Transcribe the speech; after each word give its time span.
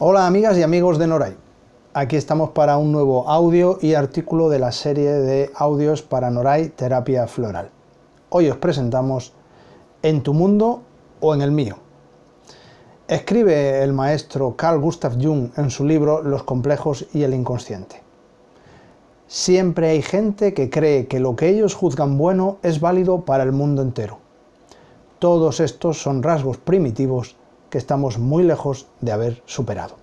Hola 0.00 0.26
amigas 0.26 0.58
y 0.58 0.64
amigos 0.64 0.98
de 0.98 1.06
Noray. 1.06 1.36
Aquí 1.92 2.16
estamos 2.16 2.50
para 2.50 2.78
un 2.78 2.90
nuevo 2.90 3.30
audio 3.30 3.78
y 3.80 3.94
artículo 3.94 4.48
de 4.48 4.58
la 4.58 4.72
serie 4.72 5.12
de 5.12 5.52
audios 5.54 6.02
para 6.02 6.32
Noray 6.32 6.70
Terapia 6.70 7.28
Floral. 7.28 7.70
Hoy 8.28 8.50
os 8.50 8.56
presentamos 8.56 9.34
En 10.02 10.24
tu 10.24 10.34
mundo 10.34 10.82
o 11.20 11.32
en 11.32 11.42
el 11.42 11.52
mío. 11.52 11.76
Escribe 13.06 13.84
el 13.84 13.92
maestro 13.92 14.56
Carl 14.56 14.80
Gustav 14.80 15.12
Jung 15.12 15.50
en 15.56 15.70
su 15.70 15.84
libro 15.84 16.22
Los 16.24 16.42
complejos 16.42 17.06
y 17.14 17.22
el 17.22 17.32
inconsciente. 17.32 18.02
Siempre 19.28 19.90
hay 19.90 20.02
gente 20.02 20.54
que 20.54 20.70
cree 20.70 21.06
que 21.06 21.20
lo 21.20 21.36
que 21.36 21.50
ellos 21.50 21.76
juzgan 21.76 22.18
bueno 22.18 22.58
es 22.64 22.80
válido 22.80 23.24
para 23.24 23.44
el 23.44 23.52
mundo 23.52 23.80
entero. 23.80 24.18
Todos 25.20 25.60
estos 25.60 26.02
son 26.02 26.24
rasgos 26.24 26.56
primitivos 26.56 27.36
que 27.74 27.78
estamos 27.78 28.20
muy 28.20 28.44
lejos 28.44 28.86
de 29.00 29.10
haber 29.10 29.42
superado. 29.46 29.96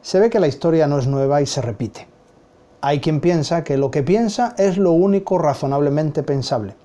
Se 0.00 0.18
ve 0.18 0.30
que 0.30 0.40
la 0.40 0.46
historia 0.46 0.86
no 0.86 0.98
es 0.98 1.06
nueva 1.06 1.42
y 1.42 1.46
se 1.46 1.60
repite. 1.60 2.08
Hay 2.80 3.02
quien 3.02 3.20
piensa 3.20 3.62
que 3.62 3.76
lo 3.76 3.90
que 3.90 4.02
piensa 4.02 4.54
es 4.56 4.78
lo 4.78 4.92
único 4.92 5.36
razonablemente 5.36 6.22
pensable, 6.22 6.76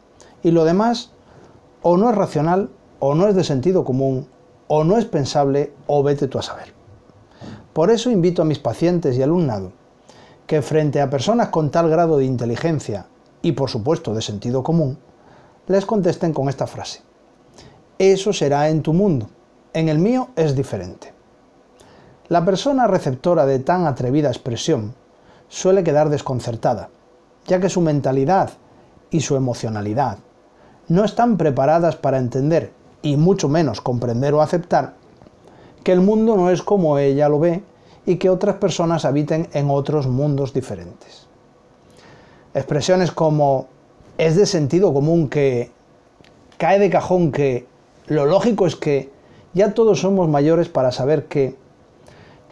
y 0.44 0.52
lo 0.52 0.66
demás 0.66 1.14
o 1.82 1.96
no 1.96 2.10
es 2.10 2.18
racional, 2.18 2.70
o 3.00 3.16
no 3.16 3.30
es 3.30 3.36
de 3.36 3.46
sentido 3.46 3.86
común, 3.86 4.28
o 4.68 4.84
no 4.84 4.98
es 4.98 5.06
pensable, 5.06 5.72
o 5.88 6.04
vete 6.04 6.28
tú 6.28 6.38
a 6.38 6.42
saber. 6.44 6.74
Por 7.72 7.92
eso 7.92 8.12
invito 8.12 8.42
a 8.42 8.46
mis 8.46 8.60
pacientes 8.60 9.18
y 9.18 9.24
alumnado 9.24 9.72
que 10.48 10.62
frente 10.62 11.00
a 11.00 11.10
personas 11.10 11.48
con 11.48 11.72
tal 11.72 11.90
grado 11.90 12.18
de 12.18 12.26
inteligencia 12.26 13.06
y 13.42 13.54
por 13.54 13.70
supuesto 13.70 14.14
de 14.14 14.22
sentido 14.22 14.64
común, 14.64 14.98
les 15.68 15.86
contesten 15.86 16.34
con 16.34 16.50
esta 16.50 16.68
frase. 16.68 17.04
Eso 18.00 18.32
será 18.32 18.70
en 18.70 18.82
tu 18.82 18.94
mundo. 18.94 19.28
En 19.74 19.90
el 19.90 20.00
mío 20.00 20.30
es 20.38 20.56
diferente. 20.56 21.12
La 22.30 22.46
persona 22.46 22.88
receptora 22.88 23.46
de 23.46 23.60
tan 23.60 23.88
atrevida 23.88 24.30
expresión 24.30 24.96
suele 25.50 25.84
quedar 25.84 26.08
desconcertada, 26.08 26.88
ya 27.46 27.60
que 27.60 27.68
su 27.68 27.82
mentalidad 27.82 28.52
y 29.12 29.20
su 29.20 29.36
emocionalidad 29.36 30.18
no 30.88 31.04
están 31.04 31.36
preparadas 31.36 31.98
para 31.98 32.20
entender, 32.20 32.72
y 33.02 33.18
mucho 33.18 33.50
menos 33.50 33.82
comprender 33.82 34.34
o 34.34 34.42
aceptar, 34.42 34.94
que 35.84 35.92
el 35.92 36.00
mundo 36.00 36.38
no 36.38 36.52
es 36.52 36.64
como 36.64 37.00
ella 37.00 37.28
lo 37.28 37.40
ve 37.40 37.64
y 38.06 38.16
que 38.16 38.30
otras 38.30 38.56
personas 38.56 39.04
habiten 39.04 39.50
en 39.52 39.70
otros 39.70 40.08
mundos 40.08 40.54
diferentes. 40.54 41.28
Expresiones 42.54 43.12
como 43.12 43.68
es 44.18 44.38
de 44.38 44.46
sentido 44.46 44.94
común 44.94 45.28
que 45.28 45.72
cae 46.58 46.80
de 46.80 46.90
cajón 46.90 47.34
que 47.34 47.69
lo 48.10 48.26
lógico 48.26 48.68
es 48.68 48.76
que 48.76 49.12
ya 49.54 49.74
todos 49.74 50.02
somos 50.02 50.28
mayores 50.28 50.68
para 50.68 50.92
saber 50.92 51.26
que 51.26 51.56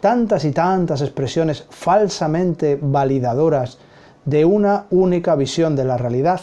tantas 0.00 0.44
y 0.44 0.52
tantas 0.52 1.02
expresiones 1.02 1.66
falsamente 1.70 2.78
validadoras 2.80 3.78
de 4.24 4.44
una 4.44 4.86
única 4.90 5.34
visión 5.34 5.76
de 5.76 5.84
la 5.84 5.96
realidad 5.96 6.40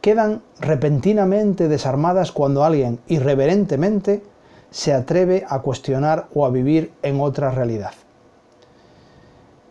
quedan 0.00 0.42
repentinamente 0.58 1.68
desarmadas 1.68 2.32
cuando 2.32 2.64
alguien 2.64 3.00
irreverentemente 3.06 4.22
se 4.70 4.94
atreve 4.94 5.44
a 5.48 5.60
cuestionar 5.60 6.28
o 6.34 6.46
a 6.46 6.50
vivir 6.50 6.92
en 7.02 7.20
otra 7.20 7.50
realidad. 7.50 7.92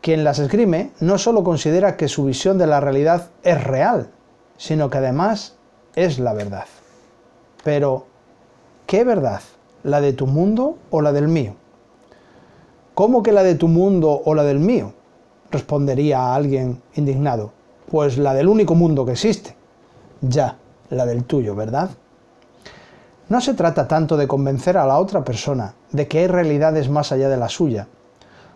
Quien 0.02 0.24
las 0.24 0.40
esgrime 0.40 0.92
no 1.00 1.18
solo 1.18 1.44
considera 1.44 1.98
que 1.98 2.08
su 2.08 2.26
visión 2.26 2.58
de 2.58 2.68
la 2.68 2.80
realidad 2.80 3.30
es 3.44 3.64
real, 3.64 4.10
sino 4.58 4.90
que 4.90 5.00
además 5.00 5.56
es 5.96 6.20
la 6.20 6.34
verdad. 6.34 6.66
Pero, 7.64 8.06
¿Qué 8.90 9.04
verdad? 9.04 9.42
¿La 9.84 10.02
de 10.02 10.14
tu 10.14 10.26
mundo 10.26 10.80
o 10.90 11.02
la 11.02 11.12
del 11.12 11.28
mío? 11.28 11.54
¿Cómo 12.96 13.22
que 13.22 13.32
la 13.32 13.44
de 13.44 13.54
tu 13.54 13.68
mundo 13.68 14.20
o 14.26 14.34
la 14.34 14.44
del 14.44 14.58
mío? 14.58 14.94
Respondería 15.52 16.34
alguien 16.34 16.82
indignado. 16.96 17.52
Pues 17.92 18.18
la 18.18 18.34
del 18.34 18.48
único 18.48 18.74
mundo 18.74 19.06
que 19.06 19.12
existe. 19.12 19.56
Ya, 20.22 20.58
la 20.90 21.06
del 21.06 21.24
tuyo, 21.26 21.54
¿verdad? 21.54 21.92
No 23.28 23.40
se 23.42 23.54
trata 23.54 23.88
tanto 23.88 24.18
de 24.18 24.28
convencer 24.28 24.76
a 24.76 24.88
la 24.88 24.98
otra 24.98 25.24
persona 25.24 25.76
de 25.92 26.08
que 26.08 26.22
hay 26.22 26.28
realidades 26.28 26.90
más 26.90 27.12
allá 27.12 27.30
de 27.30 27.38
la 27.38 27.48
suya, 27.48 27.88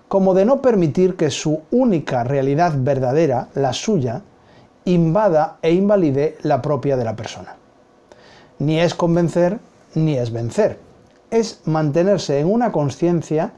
como 0.08 0.34
de 0.34 0.46
no 0.46 0.64
permitir 0.64 1.16
que 1.16 1.30
su 1.30 1.62
única 1.70 2.24
realidad 2.24 2.74
verdadera, 2.76 3.50
la 3.54 3.72
suya, 3.72 4.24
invada 4.86 5.60
e 5.62 5.74
invalide 5.74 6.40
la 6.42 6.60
propia 6.60 6.98
de 6.98 7.06
la 7.06 7.16
persona. 7.16 7.56
Ni 8.58 8.80
es 8.80 8.96
convencer 8.96 9.60
ni 9.96 10.18
es 10.18 10.32
vencer, 10.32 10.80
es 11.32 11.62
mantenerse 11.66 12.40
en 12.40 12.52
una 12.52 12.72
conciencia 12.72 13.54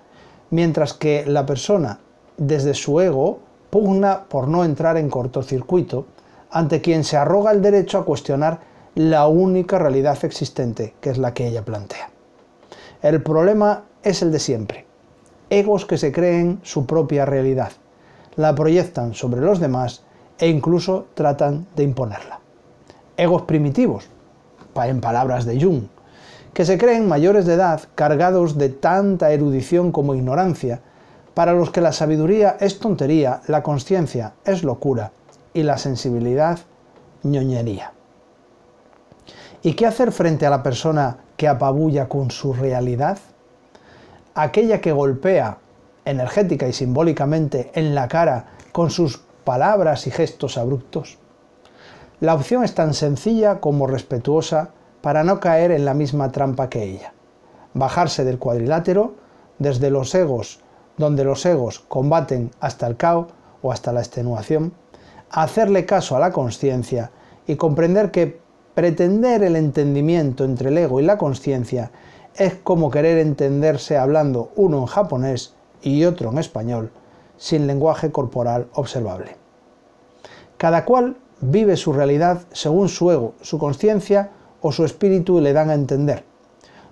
mientras 0.49 0.93
que 0.93 1.25
la 1.25 1.45
persona 1.45 1.99
desde 2.37 2.73
su 2.73 2.99
ego 2.99 3.39
pugna 3.69 4.25
por 4.29 4.47
no 4.47 4.63
entrar 4.63 4.97
en 4.97 5.09
cortocircuito 5.09 6.05
ante 6.51 6.81
quien 6.81 7.03
se 7.03 7.17
arroga 7.17 7.51
el 7.51 7.61
derecho 7.61 7.97
a 7.97 8.05
cuestionar 8.05 8.59
la 8.95 9.27
única 9.27 9.77
realidad 9.77 10.17
existente, 10.23 10.93
que 11.01 11.09
es 11.09 11.17
la 11.17 11.33
que 11.33 11.47
ella 11.47 11.65
plantea. 11.65 12.09
El 13.01 13.21
problema 13.21 13.83
es 14.03 14.21
el 14.21 14.31
de 14.31 14.39
siempre. 14.39 14.85
Egos 15.49 15.85
que 15.85 15.97
se 15.97 16.11
creen 16.11 16.59
su 16.63 16.85
propia 16.85 17.25
realidad, 17.25 17.71
la 18.37 18.55
proyectan 18.55 19.13
sobre 19.13 19.41
los 19.41 19.59
demás 19.59 20.03
e 20.39 20.47
incluso 20.47 21.07
tratan 21.13 21.67
de 21.75 21.83
imponerla. 21.83 22.39
Egos 23.17 23.43
primitivos, 23.43 24.07
en 24.75 25.01
palabras 25.01 25.45
de 25.45 25.61
Jung, 25.61 25.83
que 26.55 26.63
se 26.63 26.77
creen 26.77 27.09
mayores 27.09 27.45
de 27.45 27.55
edad 27.55 27.81
cargados 27.95 28.57
de 28.57 28.69
tanta 28.69 29.33
erudición 29.33 29.91
como 29.91 30.15
ignorancia, 30.15 30.79
para 31.33 31.51
los 31.51 31.69
que 31.69 31.81
la 31.81 31.91
sabiduría 31.91 32.55
es 32.61 32.79
tontería, 32.79 33.41
la 33.47 33.61
conciencia 33.61 34.35
es 34.45 34.63
locura 34.63 35.11
y 35.53 35.63
la 35.63 35.77
sensibilidad 35.77 36.59
ñoñería. 37.23 37.91
¿Y 39.63 39.73
qué 39.73 39.85
hacer 39.85 40.13
frente 40.13 40.45
a 40.45 40.49
la 40.49 40.63
persona 40.63 41.17
que 41.35 41.49
apabulla 41.49 42.07
con 42.07 42.31
su 42.31 42.53
realidad? 42.53 43.17
Aquella 44.33 44.79
que 44.79 44.93
golpea 44.93 45.57
energética 46.05 46.69
y 46.69 46.71
simbólicamente 46.71 47.71
en 47.75 47.93
la 47.93 48.07
cara 48.07 48.45
con 48.71 48.91
sus 48.91 49.17
palabras 49.43 50.07
y 50.07 50.11
gestos 50.11 50.57
abruptos. 50.57 51.17
La 52.21 52.33
opción 52.33 52.63
es 52.63 52.73
tan 52.73 52.93
sencilla 52.93 53.59
como 53.59 53.87
respetuosa 53.87 54.69
para 55.05 55.23
no 55.23 55.39
caer 55.39 55.69
en 55.69 55.85
la 55.85 55.93
misma 55.93 56.31
trampa 56.31 56.67
que 56.67 56.81
ella. 56.81 57.13
Bajarse 57.75 58.23
del 58.23 58.39
cuadrilátero 58.39 59.13
desde 59.59 59.91
los 59.91 60.15
egos, 60.15 60.61
donde 60.97 61.23
los 61.23 61.45
egos 61.45 61.79
combaten 61.81 62.49
hasta 62.59 62.87
el 62.87 62.97
caos 62.97 63.27
o 63.61 63.71
hasta 63.71 63.93
la 63.93 63.99
extenuación, 63.99 64.73
hacerle 65.29 65.85
caso 65.85 66.15
a 66.15 66.19
la 66.19 66.31
conciencia 66.31 67.11
y 67.45 67.55
comprender 67.55 68.09
que 68.09 68.39
pretender 68.73 69.43
el 69.43 69.57
entendimiento 69.57 70.43
entre 70.43 70.69
el 70.69 70.77
ego 70.79 70.99
y 70.99 71.03
la 71.03 71.19
conciencia 71.19 71.91
es 72.33 72.55
como 72.55 72.89
querer 72.89 73.19
entenderse 73.19 73.99
hablando 73.99 74.53
uno 74.55 74.79
en 74.79 74.85
japonés 74.87 75.53
y 75.83 76.03
otro 76.05 76.31
en 76.31 76.39
español, 76.39 76.89
sin 77.37 77.67
lenguaje 77.67 78.11
corporal 78.11 78.69
observable. 78.73 79.37
Cada 80.57 80.83
cual 80.83 81.17
vive 81.41 81.77
su 81.77 81.93
realidad 81.93 82.41
según 82.53 82.89
su 82.89 83.11
ego, 83.11 83.35
su 83.41 83.59
conciencia 83.59 84.31
o 84.65 84.71
su 84.71 84.83
espíritu 84.83 85.41
le 85.41 85.53
dan 85.53 85.69
a 85.69 85.75
entender. 85.75 86.23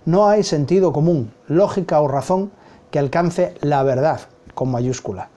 No 0.06 0.28
hay 0.28 0.44
sentido 0.44 0.94
común, 0.94 1.34
lógica 1.48 2.02
o 2.02 2.08
razón 2.08 2.52
que 2.92 3.00
alcance 3.00 3.56
la 3.62 3.82
verdad, 3.82 4.20
con 4.54 4.70
mayúscula. 4.70 5.30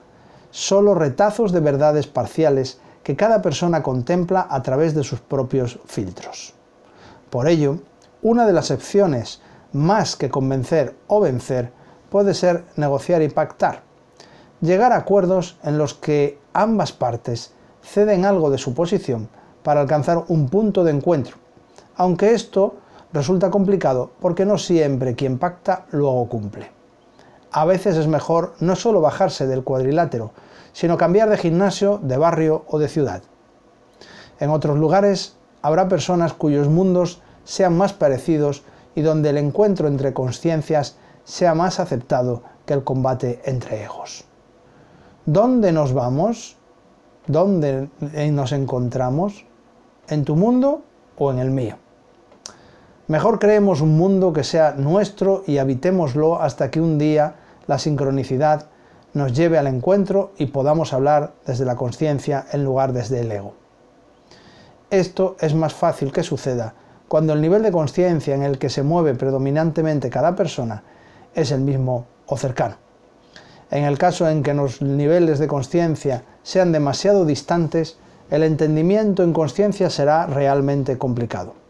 Solo 0.51 0.93
retazos 0.93 1.51
de 1.51 1.61
verdades 1.61 2.05
parciales 2.05 2.79
que 3.01 3.15
cada 3.15 3.41
persona 3.41 3.81
contempla 3.81 4.45
a 4.51 4.61
través 4.61 4.93
de 4.93 5.03
sus 5.03 5.19
propios 5.19 5.79
filtros. 5.87 6.53
Por 7.31 7.47
ello, 7.47 7.79
una 8.21 8.45
de 8.45 8.53
las 8.53 8.69
opciones 8.69 9.41
más 9.73 10.15
que 10.15 10.29
convencer 10.29 10.93
o 11.07 11.19
vencer 11.19 11.71
puede 12.11 12.35
ser 12.35 12.65
negociar 12.75 13.23
y 13.23 13.29
pactar. 13.29 13.81
Llegar 14.61 14.91
a 14.91 14.97
acuerdos 14.97 15.57
en 15.63 15.79
los 15.79 15.95
que 15.95 16.37
ambas 16.53 16.91
partes 16.91 17.53
ceden 17.81 18.25
algo 18.25 18.51
de 18.51 18.59
su 18.59 18.75
posición 18.75 19.27
para 19.63 19.81
alcanzar 19.81 20.23
un 20.27 20.49
punto 20.49 20.83
de 20.83 20.91
encuentro, 20.91 21.37
aunque 21.97 22.33
esto 22.33 22.75
resulta 23.11 23.49
complicado 23.49 24.11
porque 24.21 24.45
no 24.45 24.57
siempre 24.57 25.15
quien 25.15 25.37
pacta 25.37 25.85
luego 25.91 26.29
cumple. 26.29 26.71
A 27.51 27.65
veces 27.65 27.97
es 27.97 28.07
mejor 28.07 28.53
no 28.59 28.75
solo 28.75 29.01
bajarse 29.01 29.47
del 29.47 29.63
cuadrilátero, 29.63 30.31
sino 30.73 30.97
cambiar 30.97 31.29
de 31.29 31.37
gimnasio, 31.37 31.99
de 32.03 32.17
barrio 32.17 32.63
o 32.67 32.77
de 32.77 32.87
ciudad. 32.87 33.23
En 34.39 34.51
otros 34.51 34.77
lugares 34.77 35.35
habrá 35.61 35.87
personas 35.87 36.33
cuyos 36.33 36.67
mundos 36.67 37.21
sean 37.43 37.77
más 37.77 37.93
parecidos 37.93 38.63
y 38.93 39.01
donde 39.01 39.29
el 39.29 39.37
encuentro 39.37 39.87
entre 39.87 40.13
conciencias 40.13 40.97
sea 41.23 41.55
más 41.55 41.79
aceptado 41.79 42.43
que 42.65 42.73
el 42.73 42.83
combate 42.83 43.41
entre 43.45 43.83
egos. 43.83 44.25
¿Dónde 45.25 45.71
nos 45.71 45.93
vamos? 45.93 46.57
¿Dónde 47.25 47.89
nos 48.31 48.51
encontramos? 48.51 49.45
¿En 50.07 50.23
tu 50.23 50.35
mundo 50.35 50.83
o 51.17 51.31
en 51.31 51.39
el 51.39 51.51
mío? 51.51 51.75
Mejor 53.07 53.39
creemos 53.39 53.79
un 53.79 53.95
mundo 53.97 54.33
que 54.33 54.43
sea 54.43 54.73
nuestro 54.73 55.43
y 55.47 55.59
habitémoslo 55.59 56.41
hasta 56.41 56.69
que 56.69 56.81
un 56.81 56.97
día 56.97 57.35
la 57.65 57.79
sincronicidad 57.79 58.65
nos 59.13 59.31
lleve 59.31 59.57
al 59.57 59.67
encuentro 59.67 60.33
y 60.37 60.47
podamos 60.47 60.91
hablar 60.91 61.31
desde 61.45 61.63
la 61.63 61.77
conciencia 61.77 62.45
en 62.51 62.65
lugar 62.65 62.91
desde 62.91 63.21
el 63.21 63.31
ego. 63.31 63.53
Esto 64.89 65.37
es 65.39 65.55
más 65.55 65.73
fácil 65.73 66.11
que 66.11 66.21
suceda 66.21 66.73
cuando 67.07 67.31
el 67.31 67.39
nivel 67.39 67.63
de 67.63 67.71
conciencia 67.71 68.35
en 68.35 68.43
el 68.43 68.57
que 68.57 68.69
se 68.69 68.83
mueve 68.83 69.15
predominantemente 69.15 70.09
cada 70.09 70.35
persona 70.35 70.83
es 71.33 71.51
el 71.51 71.61
mismo 71.61 72.07
o 72.25 72.35
cercano. 72.35 72.75
En 73.71 73.85
el 73.85 73.97
caso 73.97 74.27
en 74.29 74.43
que 74.43 74.53
los 74.53 74.81
niveles 74.81 75.39
de 75.39 75.47
conciencia 75.47 76.23
sean 76.43 76.73
demasiado 76.73 77.23
distantes, 77.25 77.97
el 78.29 78.43
entendimiento 78.43 79.23
en 79.23 79.31
conciencia 79.31 79.89
será 79.89 80.25
realmente 80.25 80.97
complicado. 80.97 81.66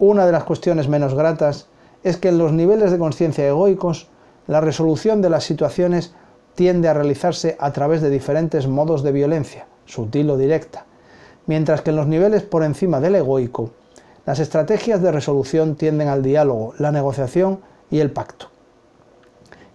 Una 0.00 0.26
de 0.26 0.32
las 0.32 0.44
cuestiones 0.44 0.88
menos 0.88 1.14
gratas 1.14 1.66
es 2.04 2.16
que 2.16 2.28
en 2.28 2.38
los 2.38 2.52
niveles 2.52 2.92
de 2.92 2.98
conciencia 2.98 3.48
egoicos, 3.48 4.08
la 4.46 4.60
resolución 4.60 5.20
de 5.22 5.30
las 5.30 5.42
situaciones 5.44 6.14
tiende 6.54 6.88
a 6.88 6.94
realizarse 6.94 7.56
a 7.58 7.72
través 7.72 8.00
de 8.00 8.10
diferentes 8.10 8.68
modos 8.68 9.02
de 9.02 9.12
violencia, 9.12 9.66
sutil 9.86 10.30
o 10.30 10.36
directa, 10.36 10.86
mientras 11.46 11.82
que 11.82 11.90
en 11.90 11.96
los 11.96 12.06
niveles 12.06 12.42
por 12.42 12.62
encima 12.62 13.00
del 13.00 13.16
egoico, 13.16 13.70
las 14.24 14.38
estrategias 14.38 15.02
de 15.02 15.10
resolución 15.10 15.74
tienden 15.74 16.08
al 16.08 16.22
diálogo, 16.22 16.74
la 16.78 16.92
negociación 16.92 17.60
y 17.90 17.98
el 17.98 18.12
pacto. 18.12 18.50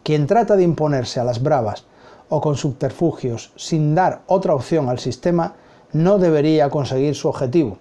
Quien 0.03 0.27
trata 0.27 0.55
de 0.55 0.63
imponerse 0.63 1.19
a 1.19 1.23
las 1.23 1.43
bravas 1.43 1.85
o 2.29 2.39
con 2.39 2.55
subterfugios 2.55 3.51
sin 3.55 3.93
dar 3.93 4.21
otra 4.27 4.53
opción 4.53 4.87
al 4.89 4.99
sistema 4.99 5.55
no 5.91 6.17
debería 6.17 6.69
conseguir 6.69 7.15
su 7.15 7.27
objetivo, 7.27 7.77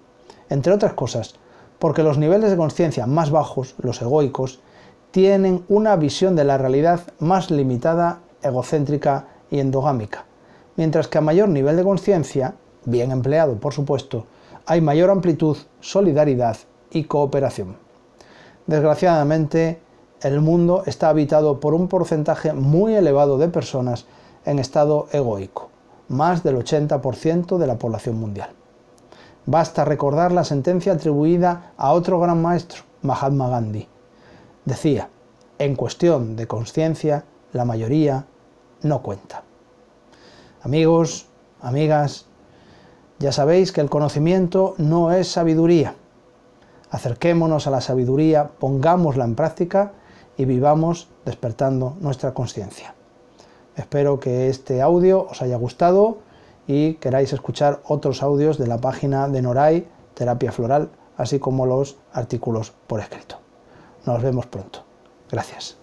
entre 0.49 0.73
otras 0.73 0.93
cosas, 0.93 1.35
porque 1.83 2.01
los 2.01 2.17
niveles 2.17 2.49
de 2.49 2.55
conciencia 2.55 3.07
más 3.07 3.29
bajos, 3.29 3.75
los 3.79 4.01
egoicos, 4.01 4.61
tienen 5.11 5.65
una 5.67 5.97
visión 5.97 6.33
de 6.33 6.45
la 6.45 6.57
realidad 6.57 7.01
más 7.19 7.51
limitada, 7.51 8.21
egocéntrica 8.41 9.27
y 9.51 9.59
endogámica, 9.59 10.23
mientras 10.77 11.09
que 11.09 11.17
a 11.17 11.21
mayor 11.21 11.49
nivel 11.49 11.75
de 11.75 11.83
conciencia, 11.83 12.55
bien 12.85 13.11
empleado 13.11 13.55
por 13.55 13.73
supuesto, 13.73 14.27
hay 14.65 14.79
mayor 14.79 15.09
amplitud, 15.09 15.57
solidaridad 15.81 16.55
y 16.89 17.03
cooperación. 17.03 17.75
Desgraciadamente, 18.65 19.81
el 20.21 20.39
mundo 20.39 20.83
está 20.85 21.09
habitado 21.09 21.59
por 21.59 21.73
un 21.73 21.89
porcentaje 21.89 22.53
muy 22.53 22.95
elevado 22.95 23.37
de 23.37 23.49
personas 23.49 24.05
en 24.45 24.57
estado 24.57 25.07
egoico, 25.11 25.67
más 26.07 26.43
del 26.43 26.55
80% 26.55 27.57
de 27.57 27.67
la 27.67 27.77
población 27.77 28.17
mundial. 28.21 28.51
Basta 29.45 29.83
recordar 29.83 30.31
la 30.31 30.45
sentencia 30.45 30.93
atribuida 30.93 31.73
a 31.75 31.91
otro 31.91 32.19
gran 32.19 32.41
maestro, 32.41 32.83
Mahatma 33.01 33.49
Gandhi. 33.49 33.89
Decía, 34.63 35.09
en 35.59 35.75
cuestión 35.75 36.35
de 36.37 36.47
conciencia, 36.47 37.25
la 37.51 37.65
mayoría 37.65 38.25
no 38.81 39.01
cuenta. 39.01 39.43
Amigos, 40.61 41.27
amigas, 41.61 42.27
ya 43.19 43.33
sabéis 43.33 43.73
que 43.73 43.81
el 43.81 43.89
conocimiento 43.89 44.75
no 44.77 45.11
es 45.11 45.27
sabiduría. 45.27 45.95
Acerquémonos 46.89 47.67
a 47.67 47.71
la 47.71 47.81
sabiduría, 47.81 48.51
pongámosla 48.59 49.25
en 49.25 49.35
práctica 49.35 49.91
y 50.37 50.45
vivamos 50.45 51.09
despertando 51.25 51.97
nuestra 51.99 52.33
conciencia. 52.33 52.95
Espero 53.75 54.19
que 54.19 54.49
este 54.49 54.81
audio 54.81 55.27
os 55.29 55.41
haya 55.41 55.57
gustado 55.57 56.19
y 56.67 56.95
queráis 56.95 57.33
escuchar 57.33 57.81
otros 57.85 58.23
audios 58.23 58.57
de 58.57 58.67
la 58.67 58.77
página 58.77 59.27
de 59.27 59.41
Noray, 59.41 59.87
Terapia 60.13 60.51
Floral, 60.51 60.89
así 61.17 61.39
como 61.39 61.65
los 61.65 61.97
artículos 62.11 62.71
por 62.87 62.99
escrito. 62.99 63.37
Nos 64.05 64.21
vemos 64.21 64.45
pronto. 64.45 64.83
Gracias. 65.29 65.77